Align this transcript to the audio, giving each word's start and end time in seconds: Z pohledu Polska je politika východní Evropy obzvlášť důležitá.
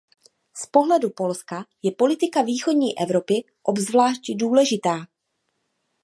Z 0.53 0.65
pohledu 0.65 1.09
Polska 1.09 1.65
je 1.83 1.91
politika 1.91 2.41
východní 2.41 2.99
Evropy 2.99 3.43
obzvlášť 3.63 4.31
důležitá. 4.35 5.05